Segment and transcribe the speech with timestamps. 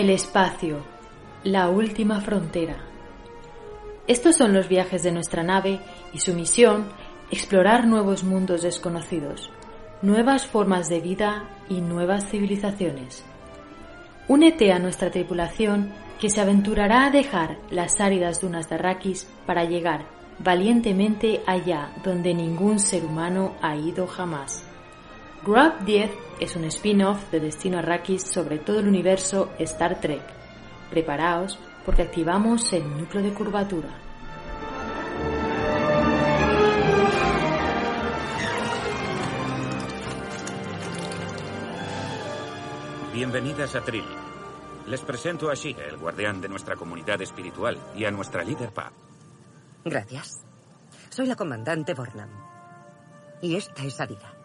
[0.00, 0.78] El espacio,
[1.44, 2.78] la última frontera.
[4.06, 5.78] Estos son los viajes de nuestra nave
[6.14, 6.86] y su misión,
[7.30, 9.50] explorar nuevos mundos desconocidos,
[10.00, 13.26] nuevas formas de vida y nuevas civilizaciones.
[14.26, 19.64] Únete a nuestra tripulación que se aventurará a dejar las áridas dunas de Arrakis para
[19.64, 20.06] llegar
[20.38, 24.64] valientemente allá donde ningún ser humano ha ido jamás.
[25.42, 30.20] Grub 10 es un spin-off de Destino Arrakis sobre todo el universo Star Trek.
[30.90, 33.88] Preparaos porque activamos el núcleo de curvatura.
[43.14, 44.04] Bienvenidas a Trill.
[44.88, 48.92] Les presento a Shira, el guardián de nuestra comunidad espiritual, y a nuestra líder Pa.
[49.84, 50.42] Gracias.
[51.08, 52.30] Soy la comandante Bornam.
[53.40, 54.39] Y esta es Adira.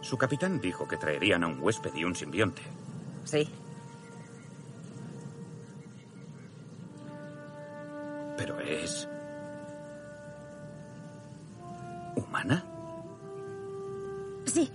[0.00, 2.62] Su capitán dijo que traerían a un huésped y un simbionte.
[3.24, 3.48] Sí.
[8.36, 9.06] Pero es...
[12.16, 12.64] ¿Humana?
[14.46, 14.70] Sí.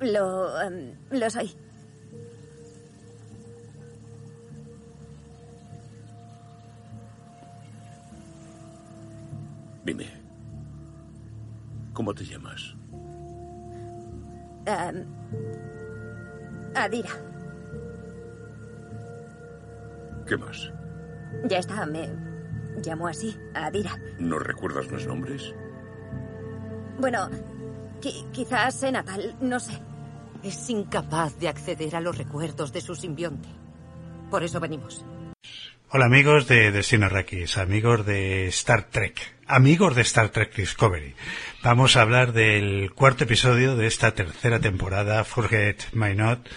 [0.00, 0.60] Lo...
[0.60, 1.54] em, lo soy.
[9.84, 10.06] Dime,
[11.92, 12.79] ¿cómo te llamas?
[14.70, 15.04] Em,
[16.74, 17.10] Adira.
[20.26, 20.72] ¿Qué más?
[21.48, 22.08] Ya está, me
[22.84, 23.90] llamo así, Adira.
[24.18, 25.52] ¿No recuerdas los nombres?
[27.00, 27.28] Bueno,
[28.00, 29.72] qui- quizás en natal, no sé.
[30.42, 33.48] Es incapaz de acceder a los recuerdos de su simbionte.
[34.30, 35.04] Por eso venimos.
[35.92, 41.16] Hola amigos de Destino Arrakis, amigos de Star Trek, amigos de Star Trek Discovery.
[41.64, 46.48] Vamos a hablar del cuarto episodio de esta tercera temporada, Forget My Not.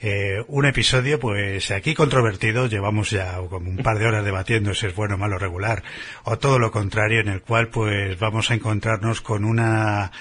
[0.00, 4.86] Eh, un episodio, pues aquí controvertido, llevamos ya como un par de horas debatiendo si
[4.86, 5.82] es bueno, malo, regular,
[6.24, 10.12] o todo lo contrario, en el cual pues vamos a encontrarnos con una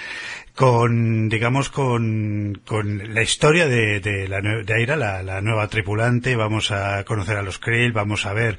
[0.57, 6.35] con digamos con, con la historia de, de, la, de Aira, la, la nueva tripulante,
[6.35, 8.57] vamos a conocer a los Krill, vamos a ver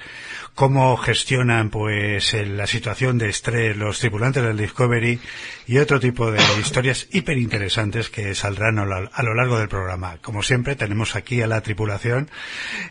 [0.54, 5.18] cómo gestionan pues el- la situación de estrés los tripulantes del Discovery
[5.66, 9.68] y otro tipo de historias hiper interesantes que saldrán a lo, a lo largo del
[9.68, 10.18] programa.
[10.22, 12.30] Como siempre tenemos aquí a la tripulación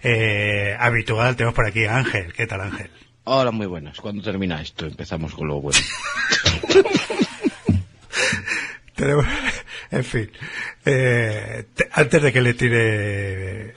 [0.03, 2.34] eh, habitual, tenemos por aquí a Ángel.
[2.34, 2.91] ¿Qué tal Ángel?
[3.23, 4.01] Hola, muy buenas.
[4.01, 4.85] ¿Cuándo termina esto?
[4.85, 5.79] Empezamos con lo bueno.
[8.97, 9.25] Tenemos,
[9.91, 10.30] en fin,
[10.85, 13.74] eh, te- antes de que le tire eh,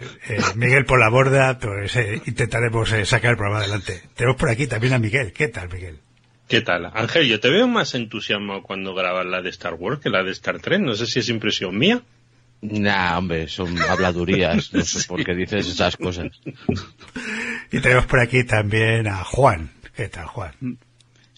[0.57, 4.03] Miguel por la borda, pues eh, intentaremos eh, sacar el programa adelante.
[4.17, 5.33] Tenemos por aquí también a Miguel.
[5.33, 5.99] ¿Qué tal, Miguel?
[6.49, 6.91] ¿Qué tal?
[6.95, 10.33] Ángel, yo te veo más entusiasmado cuando grabas la de Star Wars que la de
[10.33, 10.81] Star Trek.
[10.81, 12.03] No sé si es impresión mía.
[12.63, 14.73] Nah, hombre, son habladurías.
[14.73, 16.29] No sé por qué dices esas cosas.
[17.71, 19.71] Y tenemos por aquí también a Juan.
[19.95, 20.53] ¿Qué tal, Juan?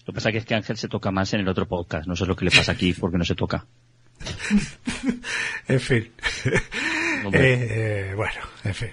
[0.05, 2.07] Lo que pasa que es que Ángel se toca más en el otro podcast.
[2.07, 3.65] No sé lo que le pasa aquí porque no se toca.
[5.67, 6.11] En fin.
[7.31, 7.31] Eh,
[8.11, 8.89] eh, bueno, en fin.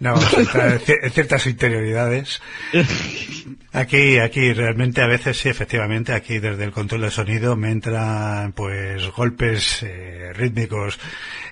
[0.00, 2.40] No vamos a entrar en ci- en ciertas interioridades.
[3.72, 8.52] Aquí, aquí realmente a veces sí, efectivamente, aquí desde el control de sonido me entran
[8.52, 10.98] pues golpes eh, rítmicos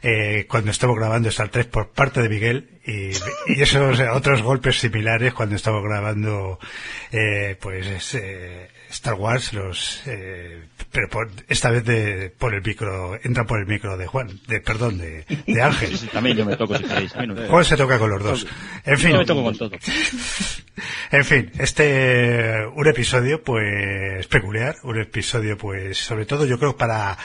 [0.02, 3.10] eh, cuando estamos grabando Star Trek por parte de Miguel y,
[3.46, 6.58] y esos eh, otros golpes similares cuando estamos grabando
[7.12, 12.62] eh, pues es, eh, Star Wars, los eh, pero por- esta vez de, por el
[12.62, 15.98] micro, entra por el micro de Juan, de perdón, de, de Ángel.
[16.12, 17.12] También yo me toco si queréis.
[17.26, 18.46] No Juan se toca con los dos.
[18.84, 19.10] En fin.
[19.12, 19.70] Yo me toco con todo.
[21.10, 27.16] En fin, este un episodio pues peculiar, un episodio pues sobre todo yo creo para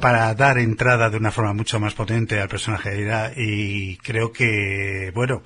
[0.00, 4.32] para dar entrada de una forma mucho más potente al personaje de Ira y creo
[4.32, 5.42] que bueno,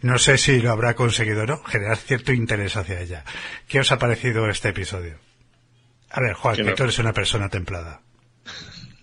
[0.00, 3.24] no sé si lo habrá conseguido o no, generar cierto interés hacia ella.
[3.68, 5.16] ¿Qué os ha parecido este episodio?
[6.10, 8.00] A ver, Juan, Que tú eres una persona templada.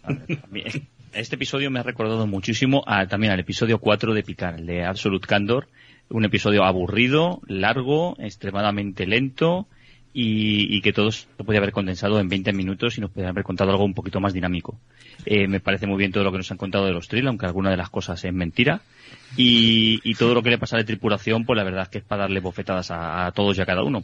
[0.03, 0.87] A ver, también.
[1.11, 4.85] Este episodio me ha recordado muchísimo a, también al episodio 4 de Picard, el de
[4.85, 5.67] Absolute Candor.
[6.09, 9.67] Un episodio aburrido, largo, extremadamente lento
[10.13, 13.71] y, que todo se podía haber condensado en 20 minutos y nos podía haber contado
[13.71, 14.79] algo un poquito más dinámico.
[15.25, 17.45] Eh, me parece muy bien todo lo que nos han contado de los Trill, aunque
[17.45, 18.81] alguna de las cosas es mentira.
[19.37, 22.23] Y, todo lo que le pasa la tripulación, pues la verdad es que es para
[22.23, 24.03] darle bofetadas a, todos y a cada uno.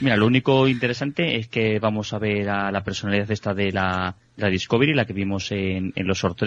[0.00, 4.14] Mira, lo único interesante es que vamos a ver a la personalidad esta de la,
[4.36, 6.38] Discovery, la que vimos en, los short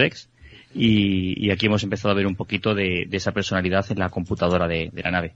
[0.77, 4.91] y, aquí hemos empezado a ver un poquito de, esa personalidad en la computadora de
[4.93, 5.33] la nave.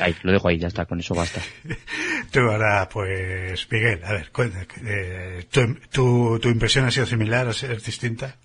[0.00, 1.40] Ahí, lo dejo ahí, ya está, con eso basta.
[2.32, 4.30] Tú ahora, pues, Miguel, a ver,
[4.84, 5.44] eh,
[5.90, 8.36] ¿tu, tu, impresión ha sido similar, o es distinta?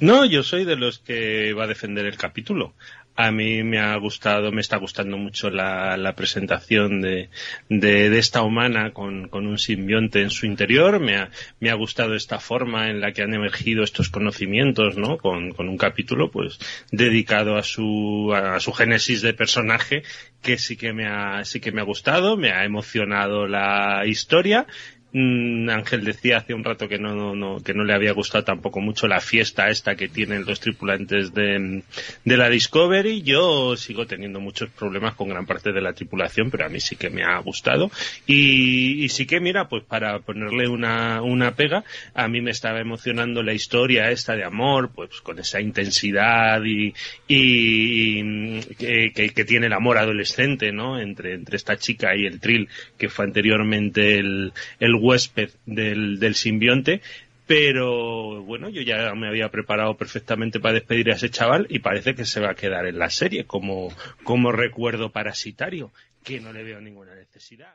[0.00, 2.74] No, yo soy de los que va a defender el capítulo.
[3.14, 7.28] A mí me ha gustado, me está gustando mucho la, la presentación de,
[7.68, 10.98] de, esta humana con, con, un simbionte en su interior.
[10.98, 11.30] Me ha,
[11.60, 15.18] me ha gustado esta forma en la que han emergido estos conocimientos, ¿no?
[15.18, 16.58] Con, con un capítulo, pues,
[16.90, 20.02] dedicado a su, a su génesis de personaje
[20.40, 24.66] que sí que me ha, sí que me ha gustado, me ha emocionado la historia
[25.14, 28.80] Mm, Ángel decía hace un rato que no, no, que no le había gustado tampoco
[28.80, 31.82] mucho la fiesta esta que tienen los tripulantes de,
[32.24, 33.20] de, la Discovery.
[33.20, 36.96] Yo sigo teniendo muchos problemas con gran parte de la tripulación, pero a mí sí
[36.96, 37.90] que me ha gustado.
[38.26, 42.80] Y, y sí que, mira, pues para ponerle una, una pega, a mí me estaba
[42.80, 46.94] emocionando la historia esta de amor, pues con esa intensidad y,
[47.28, 50.98] y, que, que, tiene el amor adolescente, ¿no?
[50.98, 56.34] Entre, entre esta chica y el Trill, que fue anteriormente el, el huésped del, del
[56.34, 57.02] simbionte,
[57.46, 62.14] pero bueno, yo ya me había preparado perfectamente para despedir a ese chaval y parece
[62.14, 66.62] que se va a quedar en la serie como, como recuerdo parasitario, que no le
[66.62, 67.74] veo ninguna necesidad.